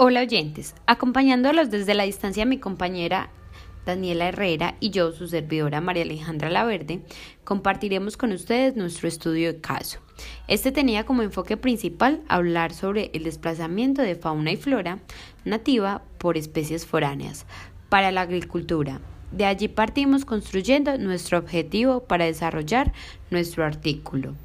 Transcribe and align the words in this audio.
Hola 0.00 0.20
oyentes, 0.20 0.76
acompañándolos 0.86 1.70
desde 1.70 1.92
la 1.92 2.04
distancia 2.04 2.46
mi 2.46 2.58
compañera 2.58 3.30
Daniela 3.84 4.28
Herrera 4.28 4.76
y 4.78 4.90
yo, 4.90 5.10
su 5.10 5.26
servidora 5.26 5.80
María 5.80 6.04
Alejandra 6.04 6.50
Laverde, 6.50 7.00
compartiremos 7.42 8.16
con 8.16 8.30
ustedes 8.30 8.76
nuestro 8.76 9.08
estudio 9.08 9.52
de 9.52 9.60
caso. 9.60 9.98
Este 10.46 10.70
tenía 10.70 11.04
como 11.04 11.22
enfoque 11.22 11.56
principal 11.56 12.22
hablar 12.28 12.74
sobre 12.74 13.10
el 13.12 13.24
desplazamiento 13.24 14.00
de 14.00 14.14
fauna 14.14 14.52
y 14.52 14.56
flora 14.56 15.00
nativa 15.44 16.02
por 16.18 16.36
especies 16.36 16.86
foráneas 16.86 17.44
para 17.88 18.12
la 18.12 18.20
agricultura. 18.20 19.00
De 19.32 19.46
allí 19.46 19.66
partimos 19.66 20.24
construyendo 20.24 20.96
nuestro 20.96 21.38
objetivo 21.38 22.04
para 22.04 22.26
desarrollar 22.26 22.92
nuestro 23.32 23.64
artículo. 23.64 24.36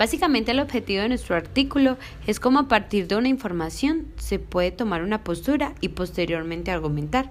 Básicamente 0.00 0.52
el 0.52 0.60
objetivo 0.60 1.02
de 1.02 1.10
nuestro 1.10 1.36
artículo 1.36 1.98
es 2.26 2.40
cómo 2.40 2.60
a 2.60 2.68
partir 2.68 3.06
de 3.06 3.16
una 3.16 3.28
información 3.28 4.06
se 4.16 4.38
puede 4.38 4.70
tomar 4.70 5.02
una 5.02 5.22
postura 5.22 5.74
y 5.82 5.88
posteriormente 5.88 6.70
argumentar. 6.70 7.30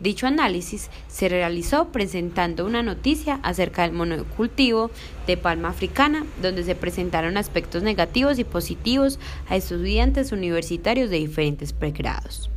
Dicho 0.00 0.26
análisis 0.26 0.88
se 1.08 1.28
realizó 1.28 1.92
presentando 1.92 2.64
una 2.64 2.82
noticia 2.82 3.38
acerca 3.42 3.82
del 3.82 3.92
monocultivo 3.92 4.90
de 5.26 5.36
palma 5.36 5.68
africana, 5.68 6.24
donde 6.40 6.64
se 6.64 6.74
presentaron 6.74 7.36
aspectos 7.36 7.82
negativos 7.82 8.38
y 8.38 8.44
positivos 8.44 9.18
a 9.50 9.56
estudiantes 9.56 10.32
universitarios 10.32 11.10
de 11.10 11.18
diferentes 11.18 11.74
pregrados. 11.74 12.48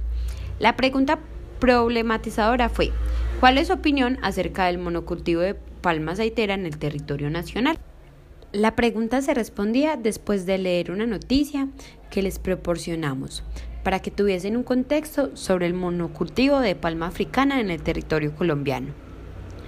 La 0.60 0.77
pregunta 0.77 1.20
problematizadora 1.60 2.70
fue, 2.70 2.94
¿cuál 3.41 3.57
es 3.57 3.68
su 3.68 3.73
opinión 3.73 4.20
acerca 4.21 4.68
del 4.68 4.77
monocultivo 4.77 5.41
de 5.41 5.55
palma 5.55 6.13
aceitera 6.13 6.54
en 6.54 6.66
el 6.66 6.77
territorio 6.77 7.30
nacional? 7.30 7.77
La 8.52 8.76
pregunta 8.76 9.21
se 9.21 9.35
respondía 9.35 9.95
después 9.95 10.48
de 10.48 10.57
leer 10.57 10.90
una 10.90 11.05
noticia 11.05 11.67
que 12.09 12.23
les 12.23 12.40
proporcionamos 12.40 13.44
para 13.84 13.99
que 13.99 14.09
tuviesen 14.09 14.57
un 14.57 14.63
contexto 14.63 15.38
sobre 15.38 15.67
el 15.67 15.76
monocultivo 15.76 16.59
de 16.59 16.73
palma 16.73 17.05
africana 17.05 17.62
en 17.62 17.70
el 17.70 17.84
territorio 17.84 18.34
colombiano. 18.34 18.87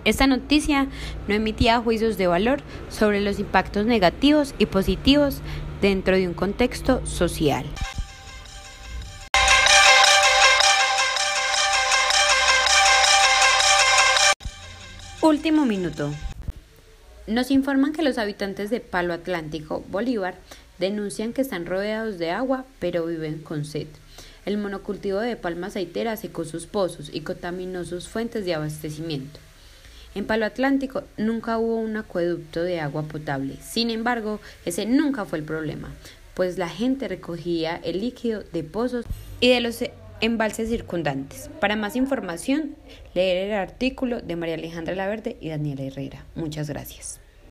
Esta 0.04 0.26
noticia 0.26 0.88
no 1.28 1.36
emitía 1.36 1.80
juicios 1.80 2.18
de 2.18 2.26
valor 2.26 2.64
sobre 2.90 3.22
los 3.22 3.38
impactos 3.38 3.86
negativos 3.86 4.56
y 4.58 4.66
positivos 4.66 5.42
dentro 5.80 6.16
de 6.16 6.28
un 6.28 6.34
contexto 6.34 7.06
social. 7.06 7.66
Último 15.22 15.68
minuto. 15.68 16.12
Nos 17.28 17.52
informan 17.52 17.94
que 17.94 18.02
los 18.02 18.18
habitantes 18.18 18.70
de 18.72 18.80
Palo 18.80 19.14
Atlántico, 19.14 19.84
Bolívar, 19.90 20.36
denuncian 20.80 21.34
que 21.34 21.42
están 21.42 21.68
rodeados 21.68 22.18
de 22.18 22.32
agua, 22.32 22.66
pero 22.80 23.06
viven 23.06 23.40
con 23.40 23.64
sed. 23.64 23.88
El 24.44 24.58
monocultivo 24.58 25.20
de 25.20 25.36
palma 25.36 25.68
aceitera 25.68 26.18
secó 26.18 26.46
sus 26.46 26.66
pozos 26.66 27.12
y 27.14 27.22
contaminó 27.22 27.86
sus 27.86 28.10
fuentes 28.10 28.44
de 28.46 28.56
abastecimiento. 28.56 29.40
En 30.16 30.26
Palo 30.26 30.46
Atlántico 30.46 31.04
nunca 31.16 31.60
hubo 31.60 31.78
un 31.78 31.96
acueducto 31.96 32.64
de 32.64 32.80
agua 32.80 33.04
potable. 33.04 33.58
Sin 33.62 33.92
embargo, 33.92 34.40
ese 34.66 34.88
nunca 34.88 35.24
fue 35.26 35.38
el 35.38 35.46
problema, 35.46 35.92
pues 36.34 36.58
la 36.58 36.70
gente 36.70 37.08
recogía 37.08 37.80
el 37.84 38.02
líquido 38.02 38.44
de 38.52 38.64
pozos 38.64 39.06
y 39.40 39.50
de 39.50 39.62
los 39.62 39.84
embalses 40.22 40.70
circundantes. 40.70 41.50
Para 41.60 41.76
más 41.76 41.96
información, 41.96 42.76
leer 43.14 43.50
el 43.50 43.54
artículo 43.54 44.22
de 44.22 44.36
María 44.36 44.56
Alejandra 44.56 44.96
Laverde 44.96 45.38
y 45.42 45.50
Daniela 45.50 45.84
Herrera. 45.84 46.26
Muchas 46.36 46.70
gracias. 46.70 47.20